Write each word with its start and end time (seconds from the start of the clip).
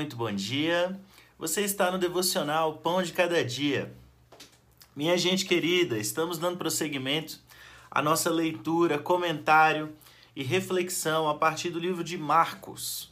muito 0.00 0.16
bom 0.16 0.32
dia. 0.32 0.98
Você 1.38 1.60
está 1.60 1.90
no 1.90 1.98
devocional 1.98 2.78
Pão 2.78 3.02
de 3.02 3.12
Cada 3.12 3.44
Dia. 3.44 3.94
Minha 4.96 5.14
gente 5.18 5.44
querida, 5.44 5.98
estamos 5.98 6.38
dando 6.38 6.56
prosseguimento 6.56 7.38
à 7.90 8.00
nossa 8.00 8.30
leitura, 8.30 8.98
comentário 8.98 9.92
e 10.34 10.42
reflexão 10.42 11.28
a 11.28 11.34
partir 11.34 11.68
do 11.68 11.78
livro 11.78 12.02
de 12.02 12.16
Marcos. 12.16 13.10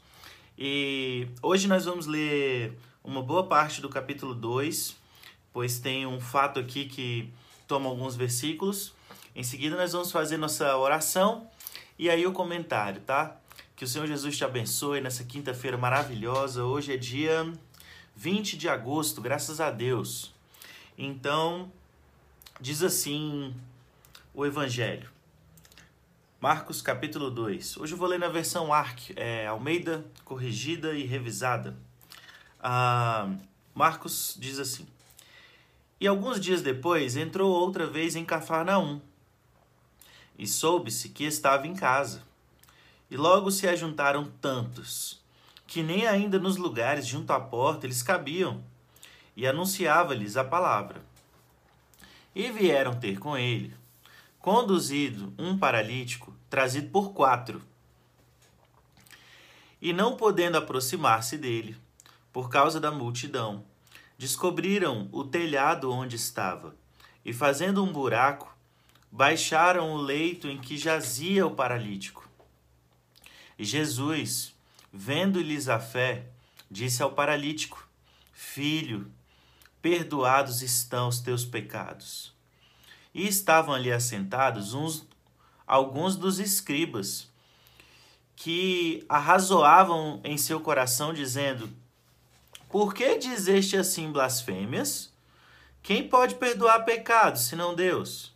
E 0.57 1.29
hoje 1.43 1.69
nós 1.69 1.85
vamos 1.85 2.07
ler 2.07 2.73
uma 3.05 3.23
boa 3.23 3.45
parte 3.45 3.83
do 3.83 3.91
capítulo 3.91 4.35
2, 4.35 4.97
pois 5.53 5.79
tem 5.79 6.07
um 6.07 6.19
fato 6.19 6.59
aqui 6.59 6.87
que 6.87 7.31
toma 7.67 7.91
alguns 7.91 8.17
versículos. 8.17 8.95
Em 9.37 9.43
seguida, 9.43 9.77
nós 9.77 9.93
vamos 9.93 10.11
fazer 10.11 10.39
nossa 10.39 10.75
oração 10.79 11.51
e 11.99 12.09
aí 12.09 12.27
o 12.27 12.33
comentário, 12.33 13.03
tá? 13.03 13.37
Que 13.79 13.85
o 13.85 13.87
Senhor 13.87 14.09
Jesus 14.09 14.37
te 14.37 14.45
abençoe 14.45 15.01
nessa 15.01 15.23
quinta-feira 15.23 15.79
maravilhosa. 15.79 16.65
Hoje 16.65 16.93
é 16.93 16.97
dia 16.97 17.49
20 18.17 18.59
de 18.59 18.69
agosto, 18.69 19.21
graças 19.21 19.61
a 19.61 19.71
Deus. 19.71 20.35
Então, 20.99 21.71
diz 22.61 22.83
assim 22.83 23.55
o 24.35 24.45
Evangelho. 24.45 25.09
Marcos 26.41 26.83
capítulo 26.83 27.31
2. 27.31 27.77
Hoje 27.77 27.95
eu 27.95 27.97
vou 27.97 28.09
ler 28.09 28.19
na 28.19 28.27
versão 28.27 28.73
ARC, 28.73 29.13
é, 29.15 29.47
Almeida, 29.47 30.05
corrigida 30.25 30.95
e 30.95 31.05
revisada. 31.05 31.77
Ah, 32.59 33.33
Marcos 33.73 34.37
diz 34.37 34.59
assim: 34.59 34.89
E 36.01 36.09
alguns 36.09 36.41
dias 36.41 36.63
depois 36.63 37.17
entrou 37.17 37.49
outra 37.53 37.87
vez 37.87 38.17
em 38.17 38.25
Cafarnaum, 38.25 39.01
e 40.37 40.49
soube-se 40.49 41.11
que 41.11 41.23
estava 41.23 41.69
em 41.69 41.77
casa. 41.77 42.27
E 43.11 43.17
logo 43.17 43.51
se 43.51 43.67
ajuntaram 43.67 44.31
tantos, 44.41 45.23
que 45.67 45.83
nem 45.83 46.07
ainda 46.07 46.39
nos 46.39 46.57
lugares 46.57 47.07
junto 47.07 47.33
à 47.33 47.41
porta 47.41 47.87
eles 47.87 48.03
cabiam, 48.03 48.63
e 49.37 49.47
anunciava-lhes 49.47 50.37
a 50.37 50.45
palavra. 50.45 51.03
E 52.35 52.51
vieram 52.51 52.95
ter 52.95 53.19
com 53.19 53.37
ele, 53.37 53.75
conduzido 54.39 55.33
um 55.39 55.57
paralítico, 55.57 56.35
trazido 56.51 56.91
por 56.91 57.13
quatro. 57.13 57.63
E 59.81 59.93
não 59.93 60.17
podendo 60.17 60.59
aproximar-se 60.59 61.39
dele, 61.39 61.77
por 62.33 62.51
causa 62.51 62.79
da 62.79 62.91
multidão, 62.91 63.65
descobriram 64.19 65.09
o 65.13 65.25
telhado 65.25 65.91
onde 65.91 66.17
estava, 66.17 66.75
e 67.25 67.33
fazendo 67.33 67.83
um 67.83 67.93
buraco, 67.93 68.55
baixaram 69.11 69.93
o 69.93 69.97
leito 69.97 70.49
em 70.49 70.59
que 70.59 70.77
jazia 70.77 71.47
o 71.47 71.55
paralítico. 71.55 72.28
Jesus, 73.65 74.55
vendo-lhes 74.93 75.69
a 75.69 75.81
fé, 75.81 76.27
disse 76.71 77.03
ao 77.03 77.13
paralítico: 77.13 77.89
Filho, 78.33 79.11
perdoados 79.83 80.63
estão 80.63 81.09
os 81.09 81.21
teus 81.21 81.45
pecados. 81.45 82.33
E 83.13 83.27
estavam 83.27 83.75
ali 83.75 83.91
assentados 83.91 84.75
uns 84.75 85.07
alguns 85.67 86.15
dos 86.15 86.39
escribas 86.39 87.29
que 88.37 89.05
arrazoavam 89.09 90.21
em 90.23 90.39
seu 90.39 90.61
coração 90.61 91.13
dizendo: 91.13 91.69
Por 92.69 92.95
que 92.95 93.19
dizeste 93.19 93.77
assim 93.77 94.13
blasfêmias? 94.13 95.13
Quem 95.83 96.09
pode 96.09 96.37
perdoar 96.37 96.85
pecados 96.85 97.43
senão 97.43 97.75
Deus? 97.75 98.33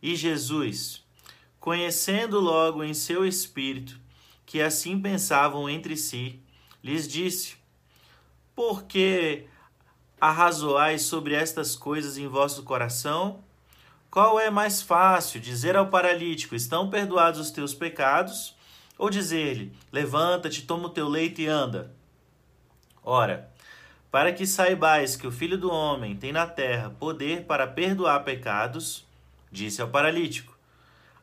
E 0.00 0.14
Jesus, 0.14 1.02
conhecendo 1.58 2.38
logo 2.38 2.84
em 2.84 2.94
seu 2.94 3.26
espírito 3.26 4.00
que 4.52 4.60
assim 4.60 5.00
pensavam 5.00 5.66
entre 5.66 5.96
si, 5.96 6.38
lhes 6.84 7.08
disse: 7.08 7.56
Por 8.54 8.82
que 8.82 9.46
arrazoais 10.20 11.04
sobre 11.04 11.32
estas 11.34 11.74
coisas 11.74 12.18
em 12.18 12.28
vosso 12.28 12.62
coração? 12.62 13.42
Qual 14.10 14.38
é 14.38 14.50
mais 14.50 14.82
fácil, 14.82 15.40
dizer 15.40 15.74
ao 15.74 15.88
paralítico: 15.88 16.54
Estão 16.54 16.90
perdoados 16.90 17.40
os 17.40 17.50
teus 17.50 17.72
pecados? 17.72 18.54
Ou 18.98 19.08
dizer-lhe: 19.08 19.72
Levanta-te, 19.90 20.66
toma 20.66 20.88
o 20.88 20.90
teu 20.90 21.08
leito 21.08 21.40
e 21.40 21.46
anda? 21.46 21.90
Ora, 23.02 23.50
para 24.10 24.34
que 24.34 24.46
saibais 24.46 25.16
que 25.16 25.26
o 25.26 25.32
Filho 25.32 25.56
do 25.56 25.72
Homem 25.72 26.14
tem 26.14 26.30
na 26.30 26.46
terra 26.46 26.90
poder 26.90 27.46
para 27.46 27.66
perdoar 27.66 28.22
pecados, 28.22 29.02
disse 29.50 29.80
ao 29.80 29.88
paralítico: 29.88 30.54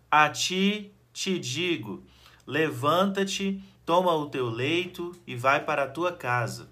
A 0.09 0.29
ti 0.29 0.91
te 1.13 1.37
digo 1.37 2.03
Levanta-te, 2.49 3.63
toma 3.85 4.11
o 4.11 4.27
teu 4.27 4.49
leito 4.49 5.15
e 5.27 5.35
vai 5.35 5.63
para 5.63 5.83
a 5.83 5.87
tua 5.87 6.11
casa. 6.11 6.67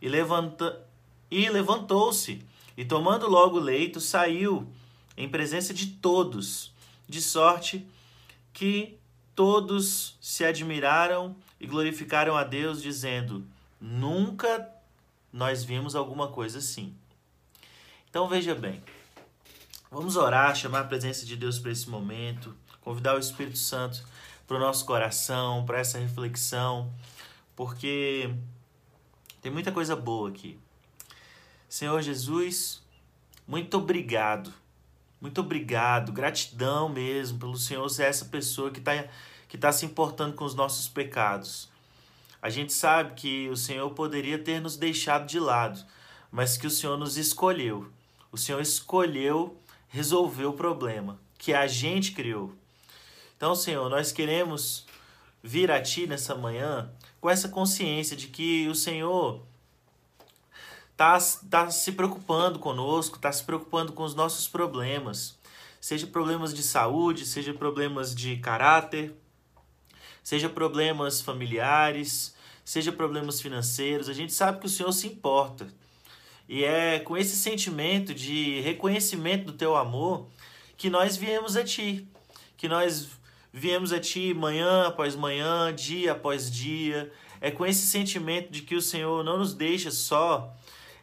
E, 0.00 0.08
levanta... 0.08 0.80
e 1.28 1.48
levantou-se, 1.48 2.40
e 2.76 2.84
tomando 2.84 3.28
logo 3.28 3.56
o 3.56 3.60
leito, 3.60 4.00
saiu 4.00 4.72
em 5.16 5.28
presença 5.28 5.74
de 5.74 5.88
todos, 5.88 6.72
de 7.08 7.20
sorte 7.20 7.84
que 8.52 8.96
todos 9.34 10.16
se 10.20 10.44
admiraram 10.44 11.34
e 11.58 11.66
glorificaram 11.66 12.36
a 12.36 12.44
Deus, 12.44 12.80
dizendo: 12.80 13.44
Nunca 13.80 14.72
nós 15.32 15.64
vimos 15.64 15.96
alguma 15.96 16.28
coisa 16.28 16.58
assim. 16.58 16.94
Então 18.08 18.28
veja 18.28 18.54
bem, 18.54 18.80
vamos 19.90 20.14
orar, 20.14 20.54
chamar 20.54 20.82
a 20.82 20.84
presença 20.84 21.26
de 21.26 21.36
Deus 21.36 21.58
para 21.58 21.72
esse 21.72 21.90
momento, 21.90 22.54
convidar 22.80 23.16
o 23.16 23.18
Espírito 23.18 23.58
Santo 23.58 24.06
para 24.48 24.56
o 24.56 24.60
nosso 24.60 24.86
coração, 24.86 25.66
para 25.66 25.78
essa 25.78 25.98
reflexão, 25.98 26.90
porque 27.54 28.34
tem 29.42 29.52
muita 29.52 29.70
coisa 29.70 29.94
boa 29.94 30.30
aqui. 30.30 30.58
Senhor 31.68 32.00
Jesus, 32.00 32.82
muito 33.46 33.76
obrigado. 33.76 34.52
Muito 35.20 35.40
obrigado, 35.40 36.12
gratidão 36.12 36.88
mesmo 36.88 37.38
pelo 37.38 37.56
Senhor 37.56 37.86
ser 37.90 38.04
essa 38.04 38.24
pessoa 38.24 38.70
que 38.70 38.78
está 38.78 39.04
que 39.48 39.58
tá 39.58 39.72
se 39.72 39.84
importando 39.84 40.34
com 40.34 40.44
os 40.44 40.54
nossos 40.54 40.88
pecados. 40.88 41.70
A 42.40 42.50
gente 42.50 42.72
sabe 42.72 43.14
que 43.14 43.48
o 43.48 43.56
Senhor 43.56 43.90
poderia 43.90 44.38
ter 44.38 44.60
nos 44.60 44.76
deixado 44.76 45.26
de 45.26 45.40
lado, 45.40 45.84
mas 46.30 46.56
que 46.56 46.66
o 46.66 46.70
Senhor 46.70 46.96
nos 46.96 47.16
escolheu. 47.16 47.90
O 48.30 48.36
Senhor 48.36 48.60
escolheu 48.60 49.58
resolver 49.88 50.44
o 50.44 50.52
problema 50.52 51.18
que 51.38 51.54
a 51.54 51.66
gente 51.66 52.12
criou. 52.12 52.54
Então, 53.38 53.54
Senhor, 53.54 53.88
nós 53.88 54.10
queremos 54.10 54.84
vir 55.40 55.70
a 55.70 55.80
Ti 55.80 56.08
nessa 56.08 56.34
manhã 56.34 56.90
com 57.20 57.30
essa 57.30 57.48
consciência 57.48 58.16
de 58.16 58.26
que 58.26 58.66
o 58.66 58.74
Senhor 58.74 59.46
está 60.90 61.16
tá 61.48 61.70
se 61.70 61.92
preocupando 61.92 62.58
conosco, 62.58 63.14
está 63.14 63.30
se 63.30 63.44
preocupando 63.44 63.92
com 63.92 64.02
os 64.02 64.12
nossos 64.12 64.48
problemas, 64.48 65.38
seja 65.80 66.04
problemas 66.04 66.52
de 66.52 66.64
saúde, 66.64 67.24
seja 67.24 67.54
problemas 67.54 68.12
de 68.12 68.38
caráter, 68.38 69.14
seja 70.20 70.48
problemas 70.48 71.20
familiares, 71.20 72.34
seja 72.64 72.90
problemas 72.90 73.40
financeiros. 73.40 74.08
A 74.08 74.12
gente 74.12 74.32
sabe 74.32 74.58
que 74.58 74.66
o 74.66 74.68
Senhor 74.68 74.90
se 74.90 75.06
importa. 75.06 75.68
E 76.48 76.64
é 76.64 76.98
com 76.98 77.16
esse 77.16 77.36
sentimento 77.36 78.12
de 78.12 78.58
reconhecimento 78.62 79.44
do 79.44 79.52
teu 79.52 79.76
amor 79.76 80.26
que 80.76 80.90
nós 80.90 81.16
viemos 81.16 81.56
a 81.56 81.62
Ti, 81.62 82.04
que 82.56 82.66
nós 82.66 83.17
Viemos 83.52 83.92
a 83.92 84.00
Ti 84.00 84.34
manhã 84.34 84.86
após 84.86 85.16
manhã, 85.16 85.74
dia 85.74 86.12
após 86.12 86.50
dia. 86.50 87.10
É 87.40 87.50
com 87.50 87.64
esse 87.64 87.86
sentimento 87.86 88.50
de 88.50 88.62
que 88.62 88.74
o 88.74 88.82
Senhor 88.82 89.24
não 89.24 89.38
nos 89.38 89.54
deixa 89.54 89.90
só, 89.90 90.54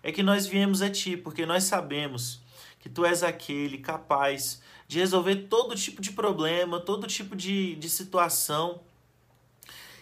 é 0.03 0.11
que 0.11 0.21
nós 0.21 0.45
viemos 0.45 0.81
a 0.81 0.89
Ti, 0.89 1.17
porque 1.17 1.45
nós 1.45 1.63
sabemos 1.63 2.41
que 2.79 2.89
Tu 2.89 3.05
és 3.05 3.23
aquele 3.23 3.79
capaz 3.79 4.61
de 4.87 4.99
resolver 4.99 5.47
todo 5.49 5.75
tipo 5.75 6.01
de 6.01 6.11
problema, 6.11 6.79
todo 6.79 7.07
tipo 7.07 7.35
de, 7.35 7.75
de 7.75 7.89
situação. 7.89 8.81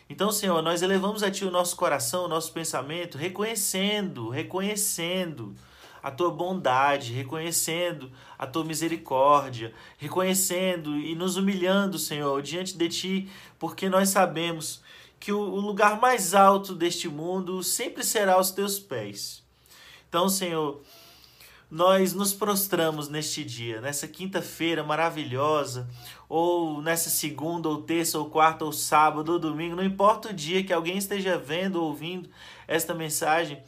Então, 0.10 0.32
Senhor, 0.32 0.62
nós 0.62 0.82
elevamos 0.82 1.24
a 1.24 1.32
Ti 1.32 1.46
o 1.46 1.52
nosso 1.52 1.76
coração, 1.76 2.26
o 2.26 2.28
nosso 2.28 2.52
pensamento, 2.52 3.18
reconhecendo, 3.18 4.30
reconhecendo 4.30 5.56
a 6.04 6.12
tua 6.12 6.30
bondade, 6.30 7.14
reconhecendo 7.14 8.12
a 8.38 8.46
tua 8.46 8.66
misericórdia, 8.66 9.74
reconhecendo 9.98 10.98
e 10.98 11.16
nos 11.16 11.38
humilhando, 11.38 11.98
Senhor, 11.98 12.42
diante 12.42 12.78
de 12.78 12.90
ti, 12.90 13.30
porque 13.58 13.88
nós 13.88 14.10
sabemos 14.10 14.84
que 15.18 15.32
o 15.32 15.42
lugar 15.42 16.02
mais 16.02 16.34
alto 16.34 16.76
deste 16.76 17.08
mundo 17.08 17.64
sempre 17.64 18.04
será 18.04 18.38
os 18.38 18.52
teus 18.52 18.78
pés. 18.78 19.42
Então, 20.10 20.28
Senhor, 20.28 20.82
nós 21.72 22.14
nos 22.14 22.34
prostramos 22.34 23.08
neste 23.08 23.42
dia, 23.44 23.80
nessa 23.80 24.06
quinta-feira 24.06 24.84
maravilhosa, 24.84 25.90
ou 26.28 26.82
nessa 26.82 27.10
segunda, 27.10 27.70
ou 27.70 27.82
terça, 27.82 28.20
ou 28.20 28.30
quarta, 28.30 28.66
ou 28.66 28.74
sábado, 28.74 29.32
ou 29.32 29.40
domingo, 29.40 29.78
não 29.78 29.84
importa 29.84 30.30
o 30.30 30.34
dia 30.34 30.64
que 30.64 30.74
alguém 30.74 30.98
esteja 30.98 31.38
vendo 31.38 31.78
ou 31.78 31.88
ouvindo 31.88 32.30
esta 32.68 32.94
mensagem, 32.94 33.64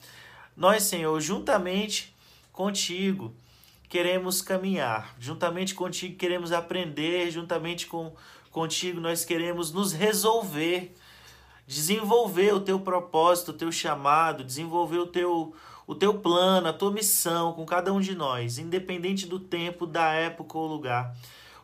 nós, 0.55 0.83
Senhor, 0.83 1.19
juntamente 1.21 2.14
contigo. 2.55 3.35
Queremos 3.89 4.41
caminhar, 4.41 5.13
juntamente 5.19 5.75
contigo 5.75 6.17
queremos 6.17 6.51
aprender, 6.51 7.29
juntamente 7.29 7.85
com 7.85 8.15
contigo 8.49 8.99
nós 8.99 9.25
queremos 9.25 9.71
nos 9.71 9.91
resolver. 9.91 10.95
Desenvolver 11.67 12.53
o 12.53 12.61
teu 12.61 12.79
propósito, 12.79 13.49
o 13.49 13.53
teu 13.53 13.71
chamado, 13.71 14.43
desenvolver 14.43 14.99
o 14.99 15.07
teu, 15.07 15.53
o 15.85 15.95
teu 15.95 16.13
plano, 16.19 16.67
a 16.67 16.73
tua 16.73 16.91
missão 16.91 17.53
com 17.53 17.65
cada 17.65 17.91
um 17.91 17.99
de 17.99 18.15
nós, 18.15 18.57
independente 18.59 19.25
do 19.25 19.39
tempo, 19.39 19.85
da 19.85 20.13
época 20.13 20.57
ou 20.57 20.67
lugar. 20.67 21.15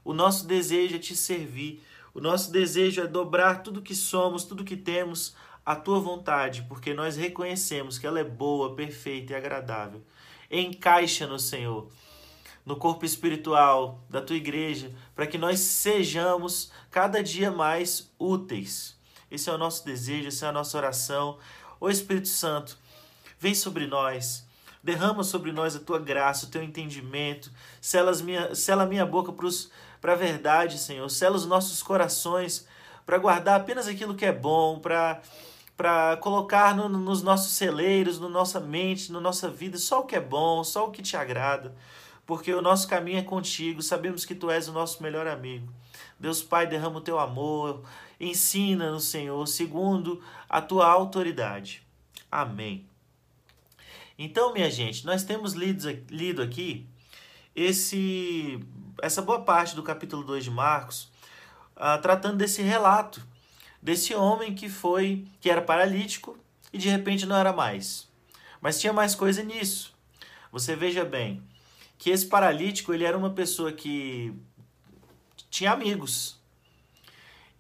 O 0.04 0.12
nosso 0.12 0.48
desejo 0.48 0.96
é 0.96 1.00
te 1.00 1.16
servir, 1.16 1.84
o 2.14 2.20
nosso 2.20 2.52
desejo 2.52 3.02
é 3.02 3.08
dobrar 3.08 3.62
tudo 3.62 3.82
que 3.82 3.94
somos, 3.94 4.44
tudo 4.44 4.64
que 4.64 4.76
temos 4.76 5.36
à 5.64 5.76
tua 5.76 6.00
vontade, 6.00 6.66
porque 6.68 6.96
nós 6.96 7.16
reconhecemos 7.16 8.00
que 8.00 8.08
ela 8.08 8.20
é 8.20 8.24
boa, 8.24 8.76
perfeita 8.76 9.34
e 9.34 9.36
agradável. 9.36 10.02
Encaixa 10.52 11.26
no 11.26 11.40
Senhor, 11.40 11.90
no 12.66 12.76
corpo 12.76 13.06
espiritual 13.06 14.04
da 14.10 14.22
tua 14.22 14.36
igreja, 14.36 14.94
para 15.16 15.26
que 15.26 15.38
nós 15.38 15.60
sejamos 15.60 16.72
cada 16.92 17.24
dia 17.24 17.50
mais 17.50 18.12
úteis 18.20 19.00
esse 19.32 19.50
é 19.50 19.54
o 19.54 19.58
nosso 19.58 19.86
desejo, 19.86 20.28
essa 20.28 20.48
é 20.48 20.50
a 20.50 20.52
nossa 20.52 20.78
oração. 20.78 21.38
Ô 21.80 21.90
Espírito 21.90 22.28
Santo, 22.28 22.78
vem 23.40 23.56
sobre 23.56 23.88
nós. 23.88 24.46
Derrama 24.84 25.24
sobre 25.24 25.54
nós 25.54 25.74
a 25.74 25.80
tua 25.80 26.00
graça, 26.00 26.46
o 26.46 26.50
teu 26.50 26.62
entendimento. 26.62 27.50
Sela, 27.80 28.12
minha, 28.18 28.54
sela 28.54 28.86
minha 28.86 29.06
boca 29.06 29.32
para 30.02 30.12
a 30.12 30.18
verdade, 30.18 30.78
Senhor. 30.78 31.08
Sela 31.10 31.38
os 31.38 31.46
nossos 31.46 31.82
corações 31.82 32.68
para 33.06 33.18
guardar 33.18 33.62
apenas 33.62 33.88
aquilo 33.88 34.16
que 34.16 34.26
é 34.26 34.34
bom, 34.34 34.80
para 34.80 35.22
para 35.82 36.16
colocar 36.18 36.76
no, 36.76 36.88
nos 36.88 37.24
nossos 37.24 37.54
celeiros, 37.54 38.20
na 38.20 38.30
nossa 38.30 38.60
mente, 38.60 39.12
na 39.12 39.20
nossa 39.20 39.50
vida, 39.50 39.80
só 39.80 40.02
o 40.02 40.06
que 40.06 40.16
é 40.16 40.22
bom, 40.22 40.64
só 40.64 40.88
o 40.88 40.92
que 40.92 41.02
te 41.02 41.18
agrada, 41.18 41.76
porque 42.24 42.54
o 42.54 42.62
nosso 42.62 42.88
caminho 42.88 43.18
é 43.18 43.24
contigo, 43.24 43.82
sabemos 43.82 44.24
que 44.24 44.36
tu 44.36 44.52
és 44.52 44.68
o 44.68 44.74
nosso 44.74 45.02
melhor 45.02 45.26
amigo. 45.26 45.68
Deus 46.20 46.44
Pai, 46.44 46.68
derrama 46.68 47.00
o 47.00 47.02
teu 47.02 47.18
amor, 47.18 47.82
Ensina-nos, 48.20 49.06
Senhor, 49.06 49.48
segundo 49.48 50.22
a 50.48 50.62
tua 50.62 50.86
autoridade. 50.86 51.82
Amém. 52.32 52.86
Então, 54.20 54.54
minha 54.54 54.70
gente, 54.70 55.04
nós 55.04 55.24
temos 55.24 55.54
lido, 55.54 55.90
lido 56.12 56.44
aqui 56.44 56.86
esse, 57.56 58.60
essa 59.02 59.24
boa 59.24 59.42
parte 59.42 59.76
do 59.76 59.82
capítulo 59.82 60.24
2 60.24 60.44
de 60.44 60.52
Marcos, 60.52 61.12
uh, 61.76 62.00
tratando 62.04 62.38
desse 62.38 62.62
relato 62.62 63.32
desse 63.82 64.14
homem 64.14 64.54
que 64.54 64.70
foi, 64.70 65.26
que 65.40 65.50
era 65.50 65.62
paralítico 65.62 66.38
e 66.72 66.78
de 66.78 66.90
repente 66.90 67.26
não 67.26 67.36
era 67.36 67.52
mais. 67.52 68.10
Mas 68.62 68.80
tinha 68.80 68.94
mais 68.94 69.16
coisa 69.16 69.44
nisso. 69.44 69.94
Você 70.52 70.76
veja 70.76 71.04
bem 71.04 71.42
que 71.98 72.10
esse 72.10 72.26
paralítico 72.26 72.94
ele 72.94 73.04
era 73.04 73.18
uma 73.18 73.32
pessoa 73.32 73.72
que 73.72 74.34
tinha 75.50 75.72
amigos, 75.72 76.42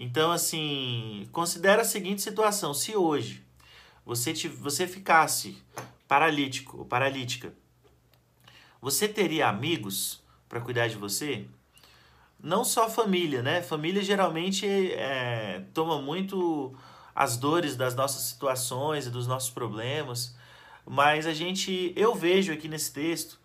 então, 0.03 0.31
assim, 0.31 1.29
considera 1.31 1.83
a 1.83 1.85
seguinte 1.85 2.23
situação: 2.23 2.73
se 2.73 2.95
hoje 2.95 3.45
você, 4.03 4.33
te, 4.33 4.47
você 4.47 4.87
ficasse 4.87 5.55
paralítico 6.07 6.79
ou 6.79 6.85
paralítica, 6.85 7.53
você 8.81 9.07
teria 9.07 9.47
amigos 9.47 10.19
para 10.49 10.59
cuidar 10.59 10.87
de 10.87 10.95
você? 10.95 11.45
Não 12.43 12.63
só 12.63 12.89
família, 12.89 13.41
né? 13.43 13.61
Família 13.61 14.01
geralmente 14.01 14.65
é, 14.65 15.63
toma 15.73 16.01
muito 16.01 16.73
as 17.13 17.37
dores 17.37 17.75
das 17.75 17.95
nossas 17.95 18.23
situações 18.23 19.05
e 19.05 19.11
dos 19.11 19.27
nossos 19.27 19.49
problemas, 19.49 20.35
mas 20.85 21.27
a 21.27 21.33
gente, 21.33 21.93
eu 21.95 22.15
vejo 22.15 22.51
aqui 22.51 22.67
nesse 22.67 22.91
texto 22.91 23.39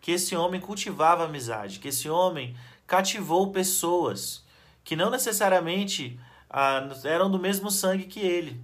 que 0.00 0.12
esse 0.12 0.36
homem 0.36 0.60
cultivava 0.60 1.24
amizade, 1.24 1.80
que 1.80 1.88
esse 1.88 2.08
homem 2.08 2.54
cativou 2.86 3.50
pessoas 3.50 4.44
que 4.84 4.94
não 4.94 5.10
necessariamente 5.10 6.18
ah, 6.48 6.88
eram 7.02 7.28
do 7.28 7.40
mesmo 7.40 7.70
sangue 7.70 8.04
que 8.04 8.20
ele. 8.20 8.60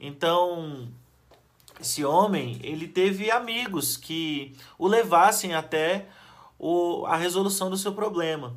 Então, 0.00 0.88
esse 1.80 2.04
homem, 2.04 2.58
ele 2.62 2.88
teve 2.88 3.30
amigos 3.30 3.96
que 3.96 4.52
o 4.76 4.88
levassem 4.88 5.54
até 5.54 6.06
o, 6.58 7.06
a 7.06 7.16
resolução 7.16 7.70
do 7.70 7.76
seu 7.76 7.92
problema. 7.92 8.56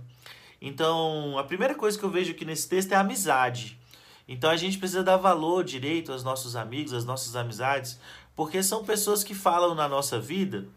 Então, 0.62 1.38
a 1.38 1.44
primeira 1.44 1.76
coisa 1.76 1.98
que 1.98 2.04
eu 2.04 2.10
vejo 2.10 2.32
aqui 2.32 2.46
nesse 2.46 2.68
texto 2.68 2.92
é 2.92 2.96
a 2.96 3.02
amizade. 3.02 3.80
Então, 4.28 4.50
a 4.50 4.58
gente 4.58 4.78
precisa 4.78 5.04
dar 5.04 5.18
valor 5.18 5.64
direito 5.64 6.12
aos 6.12 6.24
nossos 6.24 6.56
amigos, 6.56 6.94
às 6.94 7.06
nossas 7.06 7.36
amizades, 7.36 8.00
porque 8.36 8.64
são 8.64 8.84
pessoas 8.84 9.24
que 9.24 9.36
falam 9.36 9.76
na 9.76 9.88
nossa 9.88 10.20
vida, 10.20 10.68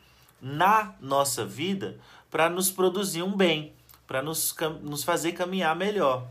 na 0.41 0.95
nossa 1.01 1.45
vida, 1.45 1.99
para 2.31 2.49
nos 2.51 2.71
produzir 2.71 3.23
um 3.23 3.37
bem 3.37 3.73
para 4.09 4.23
nos, 4.23 4.57
nos 4.81 5.05
fazer 5.05 5.33
caminhar 5.33 5.77
melhor. 5.77 6.27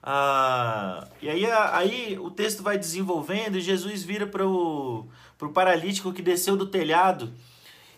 Ah, 0.00 1.06
e 1.20 1.28
aí, 1.28 1.44
aí 1.44 2.18
o 2.18 2.30
texto 2.30 2.62
vai 2.62 2.78
desenvolvendo 2.78 3.58
e 3.58 3.60
Jesus 3.60 4.02
vira 4.04 4.26
para 4.26 4.46
o 4.46 5.08
paralítico 5.52 6.12
que 6.12 6.22
desceu 6.22 6.56
do 6.56 6.66
telhado 6.66 7.34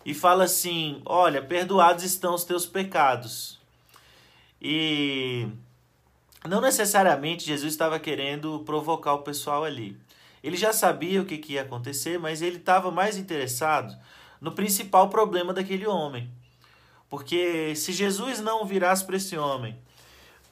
e 0.05 0.15
fala 0.15 0.45
assim: 0.45 1.01
Olha, 1.05 1.43
perdoados 1.43 2.03
estão 2.03 2.35
os 2.35 2.43
teus 2.43 2.65
pecados. 2.65 3.61
E 4.65 5.49
não 6.49 6.61
necessariamente 6.61 7.45
Jesus 7.45 7.73
estava 7.73 7.99
querendo 7.99 8.61
provocar 8.61 9.15
o 9.15 9.23
pessoal 9.23 9.65
ali. 9.65 9.99
Ele 10.43 10.57
já 10.57 10.73
sabia 10.73 11.21
o 11.21 11.25
que, 11.25 11.37
que 11.37 11.55
ia 11.55 11.63
acontecer, 11.63 12.19
mas 12.19 12.41
ele 12.41 12.59
estava 12.59 12.91
mais 12.93 13.17
interessado 13.17 13.97
no 14.41 14.53
principal 14.53 15.09
problema 15.09 15.53
daquele 15.53 15.87
homem. 15.87 16.31
Porque 17.11 17.75
se 17.75 17.93
Jesus 17.93 18.41
não 18.41 18.65
virasse 18.65 19.05
para 19.05 19.17
esse 19.17 19.37
homem, 19.37 19.77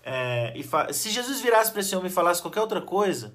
é, 0.02 0.52
e 0.56 0.92
se 0.92 1.10
Jesus 1.10 1.40
virasse 1.40 1.70
para 1.70 1.80
esse 1.80 1.94
homem 1.94 2.10
e 2.10 2.14
falasse 2.14 2.42
qualquer 2.42 2.60
outra 2.60 2.80
coisa, 2.80 3.32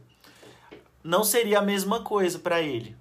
não 1.04 1.24
seria 1.24 1.60
a 1.60 1.62
mesma 1.62 2.02
coisa 2.02 2.38
para 2.38 2.62
ele. 2.62 2.96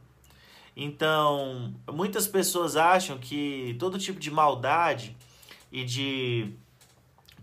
Então, 0.76 1.74
muitas 1.92 2.26
pessoas 2.26 2.76
acham 2.76 3.18
que 3.18 3.76
todo 3.78 3.98
tipo 3.98 4.18
de 4.18 4.30
maldade 4.30 5.16
e 5.70 5.84
de 5.84 6.52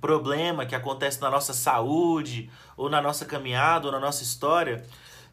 problema 0.01 0.65
que 0.65 0.75
acontece 0.75 1.21
na 1.21 1.29
nossa 1.29 1.53
saúde, 1.53 2.49
ou 2.75 2.89
na 2.89 3.01
nossa 3.01 3.23
caminhada, 3.23 3.85
ou 3.85 3.91
na 3.91 3.99
nossa 3.99 4.23
história, 4.23 4.83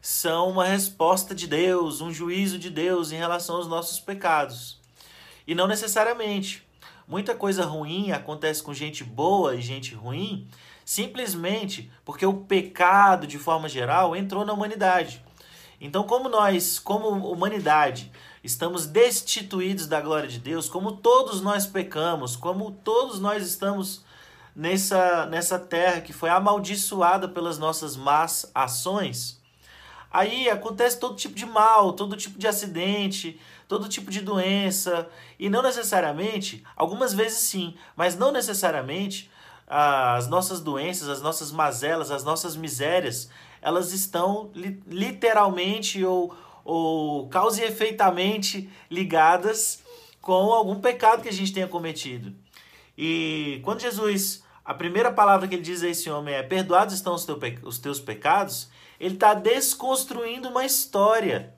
são 0.01 0.49
uma 0.49 0.65
resposta 0.65 1.35
de 1.35 1.47
Deus, 1.47 1.99
um 1.99 2.13
juízo 2.13 2.57
de 2.57 2.69
Deus 2.69 3.11
em 3.11 3.17
relação 3.17 3.57
aos 3.57 3.67
nossos 3.67 3.99
pecados. 3.99 4.79
E 5.45 5.55
não 5.55 5.67
necessariamente. 5.67 6.65
Muita 7.07 7.33
coisa 7.33 7.65
ruim 7.65 8.11
acontece 8.11 8.61
com 8.61 8.71
gente 8.71 9.03
boa 9.03 9.55
e 9.55 9.61
gente 9.61 9.95
ruim 9.95 10.47
simplesmente 10.85 11.91
porque 12.05 12.25
o 12.25 12.33
pecado, 12.33 13.27
de 13.27 13.37
forma 13.37 13.67
geral, 13.67 14.15
entrou 14.15 14.45
na 14.45 14.53
humanidade. 14.53 15.23
Então, 15.81 16.03
como 16.03 16.29
nós, 16.29 16.77
como 16.77 17.09
humanidade, 17.31 18.11
estamos 18.43 18.85
destituídos 18.85 19.87
da 19.87 20.01
glória 20.01 20.27
de 20.27 20.39
Deus, 20.39 20.69
como 20.69 20.93
todos 20.93 21.41
nós 21.41 21.65
pecamos, 21.65 22.35
como 22.35 22.71
todos 22.71 23.19
nós 23.19 23.45
estamos 23.45 24.03
nessa, 24.59 25.25
nessa 25.27 25.57
terra 25.57 26.01
que 26.01 26.11
foi 26.11 26.29
amaldiçoada 26.29 27.29
pelas 27.29 27.57
nossas 27.57 27.95
más 27.95 28.51
ações, 28.53 29.41
aí 30.11 30.49
acontece 30.49 30.99
todo 30.99 31.15
tipo 31.15 31.33
de 31.33 31.45
mal, 31.45 31.93
todo 31.93 32.17
tipo 32.17 32.37
de 32.37 32.45
acidente, 32.45 33.39
todo 33.69 33.87
tipo 33.87 34.11
de 34.11 34.19
doença, 34.19 35.07
e 35.39 35.49
não 35.49 35.61
necessariamente, 35.61 36.61
algumas 36.75 37.13
vezes 37.13 37.37
sim, 37.37 37.73
mas 37.95 38.17
não 38.17 38.33
necessariamente 38.33 39.31
as 39.65 40.27
nossas 40.27 40.59
doenças, 40.59 41.07
as 41.07 41.21
nossas 41.21 41.53
mazelas, 41.53 42.11
as 42.11 42.25
nossas 42.25 42.57
misérias, 42.57 43.29
elas 43.61 43.93
estão 43.93 44.51
li 44.53 44.83
literalmente 44.87 46.03
ou, 46.03 46.35
ou 46.65 47.29
causa 47.29 47.61
e 47.61 47.65
efeitamente 47.65 48.69
ligadas 48.91 49.81
com 50.19 50.51
algum 50.51 50.81
pecado 50.81 51.21
que 51.21 51.29
a 51.29 51.33
gente 51.33 51.53
tenha 51.53 51.67
cometido. 51.67 52.35
E 52.97 53.61
quando 53.63 53.79
Jesus, 53.79 54.43
a 54.69 54.73
primeira 54.75 55.11
palavra 55.11 55.47
que 55.47 55.55
ele 55.55 55.63
diz 55.63 55.81
a 55.81 55.87
esse 55.87 56.11
homem 56.11 56.35
é: 56.35 56.43
Perdoados 56.43 56.93
estão 56.93 57.15
os, 57.15 57.25
teu, 57.25 57.39
os 57.63 57.79
teus 57.79 57.99
pecados, 57.99 58.69
ele 58.99 59.15
está 59.15 59.33
desconstruindo 59.33 60.47
uma 60.47 60.63
história. 60.63 61.55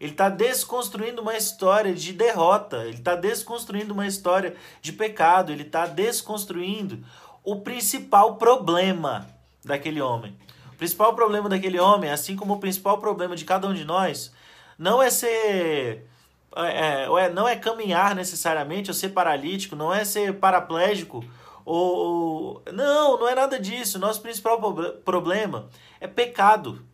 Ele 0.00 0.12
está 0.12 0.30
desconstruindo 0.30 1.20
uma 1.20 1.36
história 1.36 1.92
de 1.92 2.10
derrota, 2.14 2.78
ele 2.84 2.96
está 2.96 3.14
desconstruindo 3.14 3.92
uma 3.92 4.06
história 4.06 4.56
de 4.80 4.92
pecado, 4.94 5.52
ele 5.52 5.62
está 5.62 5.84
desconstruindo 5.84 7.04
o 7.44 7.56
principal 7.56 8.36
problema 8.36 9.28
daquele 9.62 10.00
homem. 10.00 10.34
O 10.72 10.76
principal 10.76 11.14
problema 11.14 11.50
daquele 11.50 11.78
homem, 11.78 12.10
assim 12.10 12.34
como 12.34 12.54
o 12.54 12.60
principal 12.60 12.96
problema 12.96 13.36
de 13.36 13.44
cada 13.44 13.68
um 13.68 13.74
de 13.74 13.84
nós, 13.84 14.32
não 14.78 15.02
é 15.02 15.10
ser. 15.10 16.08
É, 16.56 17.04
é, 17.04 17.28
não 17.28 17.46
é 17.46 17.56
caminhar 17.56 18.14
necessariamente, 18.14 18.88
ou 18.90 18.94
ser 18.94 19.10
paralítico, 19.10 19.76
não 19.76 19.92
é 19.92 20.02
ser 20.02 20.32
paraplégico, 20.34 21.22
ou, 21.64 21.96
ou. 21.96 22.62
Não, 22.72 23.18
não 23.18 23.28
é 23.28 23.34
nada 23.34 23.58
disso. 23.58 23.98
Nosso 23.98 24.20
principal 24.20 24.58
problema 25.04 25.68
é 26.00 26.06
pecado. 26.06 26.84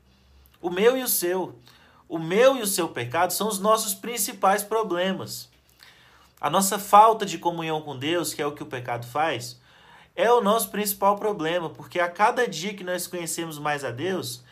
O 0.61 0.71
meu 0.71 0.97
e 0.97 1.03
o 1.03 1.09
seu 1.09 1.59
o 2.11 2.19
meu 2.19 2.57
e 2.57 2.61
o 2.61 2.67
seu 2.67 2.89
pecado 2.89 3.33
são 3.33 3.47
os 3.47 3.61
nossos 3.61 3.95
principais 3.95 4.65
problemas. 4.65 5.49
A 6.41 6.51
nossa 6.51 6.77
falta 6.77 7.25
de 7.25 7.39
comunhão 7.39 7.81
com 7.81 7.97
Deus, 7.97 8.35
que 8.35 8.43
é 8.43 8.47
o 8.47 8.51
que 8.51 8.65
o 8.65 8.67
pecado 8.67 9.07
faz, 9.07 9.61
é 10.17 10.29
o 10.33 10.41
nosso 10.41 10.71
principal 10.71 11.17
problema, 11.17 11.71
porque 11.71 12.01
a 12.01 12.09
cada 12.09 12.49
dia 12.49 12.75
que 12.75 12.83
nós 12.83 13.07
conhecemos 13.07 13.61
mais 13.61 13.85
a 13.85 13.93
Deus, 13.93 14.43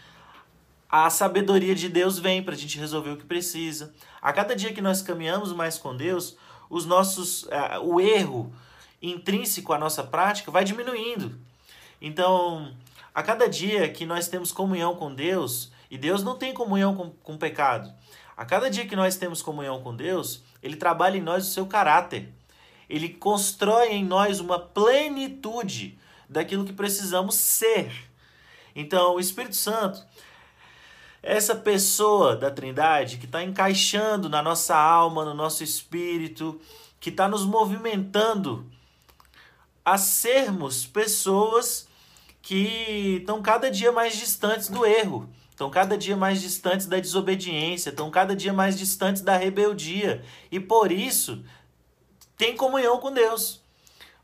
a 0.89 1.11
sabedoria 1.11 1.75
de 1.75 1.89
Deus 1.89 2.21
vem 2.21 2.45
para 2.45 2.55
a 2.55 2.57
gente 2.57 2.79
resolver 2.79 3.11
o 3.11 3.17
que 3.17 3.27
precisa. 3.27 3.93
A 4.23 4.33
cada 4.33 4.55
dia 4.55 4.73
que 4.73 4.81
nós 4.81 5.03
caminhamos 5.03 5.53
mais 5.53 5.79
com 5.79 5.97
Deus, 5.97 6.37
os 6.71 6.87
nossos, 6.87 7.43
uh, 7.43 7.83
o 7.83 8.01
erro 8.01 8.53
intrínseco 9.01 9.73
à 9.73 9.79
nossa 9.79 10.03
prática 10.03 10.51
vai 10.51 10.65
diminuindo. 10.65 11.39
Então, 12.01 12.73
a 13.15 13.23
cada 13.23 13.49
dia 13.49 13.89
que 13.89 14.07
nós 14.07 14.29
temos 14.29 14.53
comunhão 14.53 14.95
com 14.95 15.15
Deus, 15.15 15.73
e 15.91 15.97
Deus 15.99 16.23
não 16.23 16.37
tem 16.37 16.53
comunhão 16.53 16.95
com, 16.95 17.11
com 17.11 17.35
o 17.35 17.39
pecado, 17.39 17.93
a 18.37 18.45
cada 18.45 18.71
dia 18.71 18.87
que 18.87 18.95
nós 18.95 19.17
temos 19.17 19.43
comunhão 19.43 19.83
com 19.83 19.95
Deus, 19.95 20.43
Ele 20.63 20.77
trabalha 20.77 21.17
em 21.17 21.23
nós 21.23 21.47
o 21.47 21.51
seu 21.51 21.67
caráter. 21.67 22.33
Ele 22.89 23.09
constrói 23.09 23.89
em 23.89 24.05
nós 24.05 24.39
uma 24.39 24.59
plenitude 24.59 25.99
daquilo 26.29 26.65
que 26.65 26.73
precisamos 26.73 27.35
ser. 27.35 27.91
Então, 28.77 29.17
o 29.17 29.21
Espírito 29.21 29.57
Santo, 29.57 30.05
essa 31.21 31.57
pessoa 31.57 32.37
da 32.37 32.51
Trindade 32.51 33.17
que 33.17 33.27
está 33.27 33.43
encaixando 33.43 34.29
na 34.29 34.41
nossa 34.41 34.77
alma, 34.77 35.25
no 35.25 35.35
nosso 35.35 35.65
espírito, 35.65 36.61
que 37.01 37.11
está 37.11 37.29
nos 37.29 37.45
movimentando 37.45 38.65
a 39.93 39.97
sermos 39.97 40.87
pessoas 40.87 41.89
que 42.43 43.17
estão 43.21 43.41
cada 43.41 43.71
dia 43.71 43.91
mais 43.91 44.17
distantes 44.17 44.69
do 44.69 44.85
erro, 44.85 45.29
estão 45.51 45.71
cada 45.71 45.97
dia 45.97 46.15
mais 46.15 46.43
distantes 46.43 46.87
da 46.87 47.01
desobediência, 47.01 47.89
estão 47.89 48.11
cada 48.11 48.37
dia 48.37 48.53
mais 48.53 48.79
distantes 48.79 49.23
da 49.23 49.37
rebeldia 49.37 50.23
e 50.53 50.61
por 50.61 50.93
isso 50.93 51.43
tem 52.37 52.55
comunhão 52.55 53.01
com 53.01 53.11
Deus. 53.11 53.63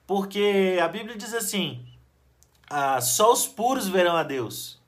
Porque 0.06 0.78
a 0.83 0.87
Bíblia 0.87 1.16
diz 1.16 1.33
assim: 1.33 1.83
ah, 2.68 3.00
só 3.00 3.33
os 3.33 3.47
puros 3.47 3.88
verão 3.88 4.16
a 4.16 4.23
Deus. 4.23 4.78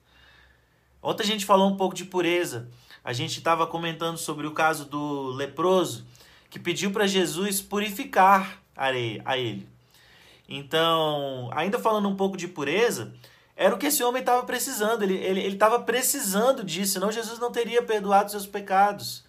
Ontem 1.02 1.22
a 1.22 1.26
gente 1.26 1.46
falou 1.46 1.70
um 1.70 1.76
pouco 1.76 1.94
de 1.94 2.04
pureza. 2.04 2.68
A 3.02 3.14
gente 3.14 3.38
estava 3.38 3.66
comentando 3.66 4.18
sobre 4.18 4.46
o 4.46 4.52
caso 4.52 4.84
do 4.84 5.30
leproso 5.30 6.06
que 6.50 6.58
pediu 6.58 6.90
para 6.90 7.06
Jesus 7.06 7.62
purificar 7.62 8.60
a 8.76 8.90
ele. 8.92 9.75
Então, 10.48 11.50
ainda 11.52 11.78
falando 11.78 12.08
um 12.08 12.16
pouco 12.16 12.36
de 12.36 12.46
pureza, 12.46 13.12
era 13.56 13.74
o 13.74 13.78
que 13.78 13.86
esse 13.86 14.04
homem 14.04 14.20
estava 14.20 14.44
precisando. 14.44 15.02
Ele 15.02 15.14
estava 15.48 15.74
ele, 15.74 15.82
ele 15.82 15.84
precisando 15.84 16.62
disso, 16.62 16.94
senão 16.94 17.10
Jesus 17.10 17.38
não 17.38 17.50
teria 17.50 17.82
perdoado 17.82 18.30
seus 18.30 18.46
pecados. 18.46 19.24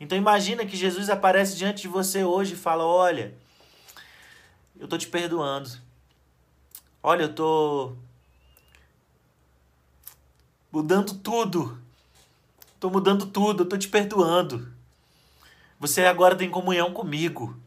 Então 0.00 0.16
imagina 0.16 0.64
que 0.64 0.76
Jesus 0.76 1.10
aparece 1.10 1.56
diante 1.56 1.82
de 1.82 1.88
você 1.88 2.24
hoje 2.24 2.54
e 2.54 2.56
fala: 2.56 2.84
Olha, 2.84 3.34
eu 4.78 4.88
tô 4.88 4.96
te 4.96 5.06
perdoando. 5.06 5.70
Olha, 7.02 7.24
eu 7.24 7.34
tô 7.34 7.96
mudando 10.72 11.14
tudo. 11.14 11.78
Tô 12.80 12.88
mudando 12.88 13.26
tudo, 13.26 13.62
eu 13.62 13.68
tô 13.68 13.76
te 13.76 13.88
perdoando. 13.88 14.72
Você 15.78 16.06
agora 16.06 16.34
tem 16.34 16.50
comunhão 16.50 16.92
comigo. 16.92 17.59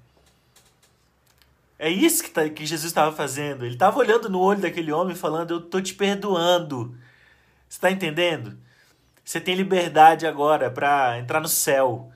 É 1.84 1.90
isso 1.90 2.24
que, 2.24 2.30
tá, 2.30 2.48
que 2.48 2.66
Jesus 2.66 2.86
estava 2.86 3.13
fazendo. 3.13 3.66
Ele 3.66 3.75
estava 3.75 4.00
olhando 4.00 4.30
no 4.30 4.40
olho 4.40 4.62
daquele 4.62 4.90
homem 4.90 5.13
falando: 5.13 5.52
Eu 5.52 5.60
tô 5.60 5.82
te 5.82 5.94
perdoando. 5.94 6.98
Você 7.68 7.75
está 7.75 7.92
entendendo? 7.92 8.58
Você 9.22 9.42
tem 9.42 9.54
liberdade 9.54 10.25
agora 10.25 10.72
para 10.72 11.20
entrar 11.20 11.42
no 11.42 11.48
céu. 11.50 12.10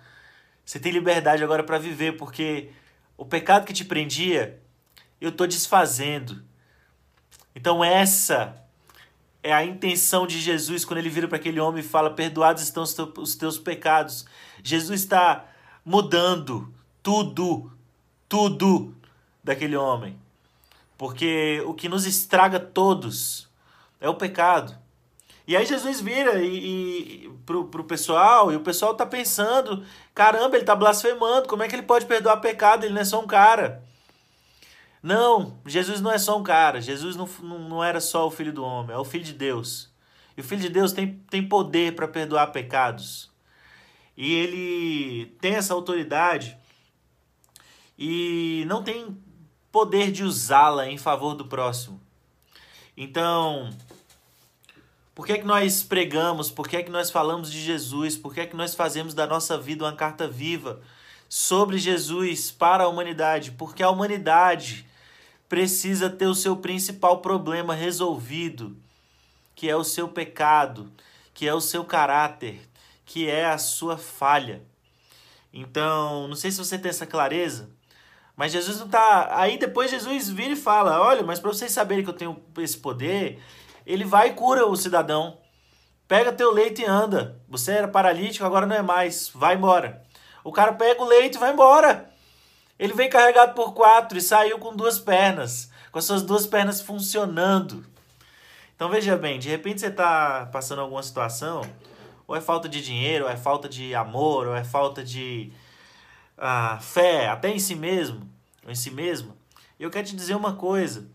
Você 0.64 0.80
tem 0.80 0.94
liberdade 0.94 1.44
agora 1.44 1.64
para 1.66 1.78
viver, 1.78 2.16
porque 2.16 2.70
o 3.18 3.26
pecado 3.26 3.66
que 3.66 3.74
te 3.74 3.84
prendia, 3.84 4.58
eu 5.20 5.32
estou 5.32 5.46
desfazendo. 5.46 6.42
Então, 7.54 7.84
essa 7.84 8.56
é 9.44 9.52
a 9.52 9.66
intenção 9.66 10.26
de 10.26 10.40
Jesus 10.40 10.86
quando 10.86 11.00
ele 11.00 11.10
vira 11.10 11.28
para 11.28 11.40
aquele 11.40 11.60
homem 11.60 11.82
e 11.82 11.86
fala: 11.86 12.10
Perdoados 12.10 12.64
estão 12.64 12.84
os 12.84 13.36
teus 13.36 13.60
pecados. 13.60 14.26
Jesus 14.64 15.02
está 15.02 15.46
mudando 15.84 16.74
tudo, 17.04 17.70
tudo 18.30 18.96
daquele 19.48 19.76
homem. 19.76 20.20
Porque 20.98 21.64
o 21.66 21.74
que 21.74 21.90
nos 21.90 22.06
estraga 22.06 22.60
todos 22.60 23.50
é 24.00 24.10
o 24.10 24.16
pecado. 24.16 24.78
E 25.48 25.56
aí 25.56 25.66
Jesus 25.66 26.02
vira 26.02 26.42
e, 26.44 27.26
e 27.26 27.30
pro, 27.46 27.68
pro 27.68 27.84
pessoal, 27.86 28.52
e 28.52 28.56
o 28.56 28.62
pessoal 28.62 28.94
tá 28.94 29.06
pensando, 29.06 29.86
caramba, 30.14 30.58
ele 30.58 30.66
tá 30.66 30.76
blasfemando, 30.76 31.48
como 31.48 31.64
é 31.64 31.68
que 31.68 31.76
ele 31.76 31.84
pode 31.84 32.06
perdoar 32.06 32.38
pecado? 32.38 32.84
Ele 32.84 32.94
não 32.94 33.02
é 33.02 33.06
só 33.06 33.22
um 33.22 33.28
cara. 33.28 33.82
Não, 35.02 35.58
Jesus 35.66 36.02
não 36.02 36.12
é 36.12 36.18
só 36.18 36.38
um 36.38 36.44
cara, 36.44 36.82
Jesus 36.82 37.16
não, 37.16 37.30
não, 37.42 37.82
era 37.82 38.02
só 38.02 38.28
o 38.28 38.32
filho 38.32 38.52
do 38.52 38.64
homem, 38.64 38.94
é 38.94 39.00
o 39.00 39.06
filho 39.06 39.24
de 39.24 39.32
Deus. 39.32 39.90
E 40.36 40.42
o 40.42 40.44
filho 40.44 40.62
de 40.62 40.70
Deus 40.70 40.92
tem, 40.92 41.24
tem 41.30 41.48
poder 41.48 41.96
para 41.96 42.08
perdoar 42.08 42.48
pecados. 42.48 43.32
E 44.18 44.34
ele 44.34 45.26
tem 45.40 45.56
essa 45.56 45.74
autoridade 45.74 46.58
e 47.98 48.66
não 48.68 48.84
tem 48.84 49.18
poder 49.78 50.12
de 50.12 50.24
usá-la 50.24 50.90
em 50.90 50.98
favor 50.98 51.36
do 51.36 51.46
próximo. 51.46 52.02
Então, 52.98 53.70
por 55.14 55.24
que, 55.24 55.34
é 55.34 55.38
que 55.38 55.46
nós 55.46 55.84
pregamos? 55.84 56.50
Por 56.50 56.68
que, 56.68 56.78
é 56.78 56.82
que 56.82 56.90
nós 56.90 57.12
falamos 57.12 57.52
de 57.52 57.62
Jesus? 57.62 58.18
Por 58.18 58.34
que, 58.34 58.40
é 58.40 58.48
que 58.48 58.56
nós 58.56 58.74
fazemos 58.74 59.14
da 59.14 59.28
nossa 59.28 59.56
vida 59.56 59.86
uma 59.86 59.94
carta 59.94 60.28
viva 60.28 60.82
sobre 61.30 61.78
Jesus 61.78 62.50
para 62.50 62.86
a 62.86 62.88
humanidade? 62.88 63.52
Porque 63.52 63.84
a 63.84 63.90
humanidade 63.92 64.84
precisa 65.48 66.10
ter 66.10 66.26
o 66.26 66.34
seu 66.34 66.58
principal 66.58 67.20
problema 67.20 67.76
resolvido, 67.76 68.76
que 69.54 69.70
é 69.70 69.76
o 69.76 69.84
seu 69.84 70.08
pecado, 70.08 70.92
que 71.36 71.48
é 71.48 71.54
o 71.54 71.62
seu 71.62 71.86
caráter, 71.86 72.68
que 73.06 73.30
é 73.30 73.46
a 73.46 73.60
sua 73.60 73.96
falha. 73.96 74.64
Então, 75.54 76.28
não 76.28 76.36
sei 76.36 76.50
se 76.50 76.58
você 76.58 76.80
tem 76.80 76.90
essa 76.90 77.06
clareza, 77.06 77.77
mas 78.38 78.52
Jesus 78.52 78.78
não 78.78 78.86
está. 78.86 79.30
Aí 79.32 79.58
depois 79.58 79.90
Jesus 79.90 80.30
vira 80.30 80.54
e 80.54 80.56
fala: 80.56 81.02
Olha, 81.02 81.24
mas 81.24 81.40
para 81.40 81.52
vocês 81.52 81.72
saberem 81.72 82.04
que 82.04 82.10
eu 82.12 82.14
tenho 82.14 82.40
esse 82.60 82.78
poder, 82.78 83.42
ele 83.84 84.06
vai 84.06 84.30
e 84.30 84.34
cura 84.34 84.68
o 84.68 84.76
cidadão. 84.76 85.40
Pega 86.08 86.32
teu 86.32 86.54
leito 86.54 86.80
e 86.80 86.86
anda. 86.86 87.42
Você 87.50 87.72
era 87.72 87.88
paralítico, 87.88 88.46
agora 88.46 88.68
não 88.68 88.76
é 88.76 88.82
mais. 88.84 89.32
Vai 89.34 89.56
embora. 89.56 90.04
O 90.44 90.52
cara 90.52 90.72
pega 90.72 91.02
o 91.02 91.08
leito 91.08 91.38
e 91.38 91.40
vai 91.40 91.52
embora. 91.52 92.10
Ele 92.78 92.94
vem 92.94 93.10
carregado 93.10 93.56
por 93.56 93.74
quatro 93.74 94.18
e 94.20 94.22
saiu 94.22 94.60
com 94.60 94.76
duas 94.76 95.00
pernas, 95.00 95.72
com 95.92 95.98
as 95.98 96.06
suas 96.06 96.22
duas 96.22 96.46
pernas 96.46 96.80
funcionando. 96.80 97.84
Então 98.76 98.88
veja 98.88 99.18
bem, 99.18 99.40
de 99.40 99.50
repente 99.50 99.82
você 99.82 99.88
está 99.88 100.48
passando 100.52 100.82
alguma 100.82 101.02
situação, 101.02 101.62
ou 102.28 102.36
é 102.36 102.40
falta 102.40 102.70
de 102.70 102.84
dinheiro, 102.84 103.26
ou 103.26 103.32
é 103.32 103.36
falta 103.36 103.68
de 103.68 103.96
amor, 103.96 104.46
ou 104.46 104.56
é 104.56 104.64
falta 104.64 105.04
de 105.04 105.52
ah, 106.38 106.78
fé, 106.80 107.28
até 107.28 107.50
em 107.50 107.60
si 107.60 107.76
mesmo, 107.76 108.30
ou 108.64 108.72
em 108.72 108.76
si 108.76 108.92
mesma. 108.92 109.36
Eu 109.80 109.90
quero 109.90 110.08
te 110.08 110.16
dizer 110.16 110.36
uma 110.36 110.54
coisa. 110.54 111.10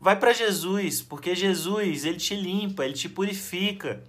Vai 0.00 0.18
para 0.18 0.32
Jesus, 0.32 1.02
porque 1.02 1.34
Jesus, 1.34 2.04
ele 2.04 2.18
te 2.18 2.34
limpa, 2.34 2.84
ele 2.84 2.94
te 2.94 3.08
purifica, 3.08 4.02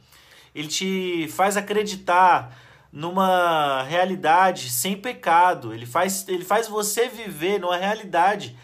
ele 0.54 0.68
te 0.68 1.28
faz 1.30 1.58
acreditar 1.58 2.56
numa 2.92 3.84
realidade 3.84 4.70
sem 4.70 4.96
pecado. 4.96 5.74
Ele 5.74 5.86
faz, 5.86 6.28
ele 6.28 6.46
faz 6.46 6.68
você 6.68 7.08
viver 7.08 7.60
numa 7.60 7.78
realidade 7.78 8.58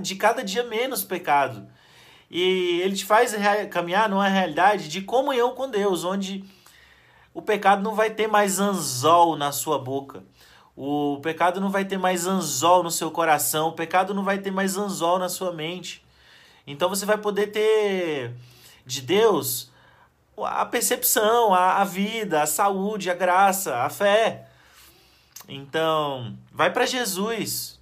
de 0.00 0.14
cada 0.16 0.42
dia 0.42 0.64
menos 0.64 1.04
pecado. 1.04 1.66
E 2.30 2.80
ele 2.82 2.96
te 2.96 3.04
faz 3.04 3.34
caminhar 3.70 4.08
numa 4.08 4.28
realidade 4.28 4.88
de 4.88 5.00
comunhão 5.00 5.54
com 5.54 5.70
Deus, 5.70 6.04
onde 6.04 6.44
o 7.32 7.40
pecado 7.40 7.82
não 7.82 7.94
vai 7.94 8.10
ter 8.10 8.26
mais 8.26 8.58
anzol 8.58 9.36
na 9.36 9.52
sua 9.52 9.78
boca. 9.78 10.24
O 10.76 11.18
pecado 11.22 11.60
não 11.60 11.70
vai 11.70 11.86
ter 11.86 11.98
mais 11.98 12.26
anzol 12.26 12.82
no 12.82 12.90
seu 12.90 13.10
coração, 13.10 13.68
o 13.68 13.72
pecado 13.72 14.12
não 14.12 14.22
vai 14.22 14.38
ter 14.38 14.50
mais 14.50 14.76
anzol 14.76 15.18
na 15.18 15.28
sua 15.28 15.50
mente. 15.50 16.04
Então 16.66 16.88
você 16.88 17.06
vai 17.06 17.16
poder 17.16 17.46
ter 17.46 18.34
de 18.84 19.00
Deus 19.00 19.70
a 20.38 20.66
percepção, 20.66 21.54
a, 21.54 21.80
a 21.80 21.84
vida, 21.84 22.42
a 22.42 22.46
saúde, 22.46 23.10
a 23.10 23.14
graça, 23.14 23.76
a 23.78 23.88
fé. 23.88 24.48
Então, 25.48 26.36
vai 26.52 26.70
para 26.70 26.84
Jesus. 26.84 27.80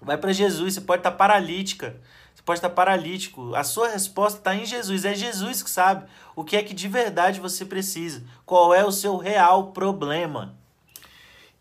Vai 0.00 0.16
para 0.16 0.32
Jesus. 0.32 0.74
Você 0.74 0.80
pode 0.80 1.00
estar 1.00 1.12
tá 1.12 1.16
paralítica. 1.16 1.96
Você 2.34 2.42
pode 2.42 2.58
estar 2.58 2.68
tá 2.68 2.74
paralítico. 2.74 3.54
A 3.54 3.62
sua 3.62 3.88
resposta 3.88 4.38
está 4.38 4.54
em 4.56 4.64
Jesus. 4.64 5.04
É 5.04 5.14
Jesus 5.14 5.62
que 5.62 5.70
sabe 5.70 6.08
o 6.34 6.42
que 6.42 6.56
é 6.56 6.62
que 6.62 6.74
de 6.74 6.88
verdade 6.88 7.40
você 7.40 7.64
precisa. 7.64 8.24
Qual 8.44 8.74
é 8.74 8.84
o 8.84 8.90
seu 8.90 9.16
real 9.16 9.68
problema. 9.68 10.57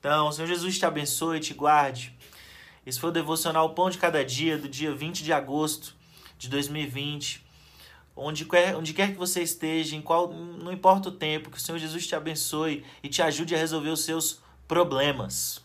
Então, 0.08 0.30
o 0.30 0.32
Senhor 0.32 0.48
Jesus 0.48 0.80
te 0.80 0.86
abençoe 0.86 1.42
te 1.42 1.54
guarde. 1.54 2.16
Esse 2.86 2.98
foi 2.98 3.10
o 3.10 3.12
devocional 3.12 3.72
Pão 3.72 3.90
de 3.90 3.98
Cada 3.98 4.24
Dia, 4.24 4.58
do 4.58 4.70
dia 4.70 4.96
20 4.96 5.22
de 5.22 5.34
agosto 5.34 5.94
de 6.38 6.48
2020. 6.48 7.46
Onde 8.16 8.46
quer, 8.46 8.74
onde 8.78 8.94
quer 8.94 9.12
que 9.12 9.18
você 9.18 9.42
esteja, 9.42 9.98
em 9.98 10.02
qual, 10.02 10.32
não 10.32 10.72
importa 10.72 11.10
o 11.10 11.12
tempo, 11.12 11.52
que 11.52 11.58
o 11.58 11.60
Senhor 11.60 11.78
Jesus 11.78 12.08
te 12.08 12.16
abençoe 12.16 12.86
e 13.04 13.10
te 13.10 13.22
ajude 13.22 13.54
a 13.54 13.58
resolver 13.58 13.90
os 13.90 14.06
seus 14.06 14.40
problemas. 14.66 15.62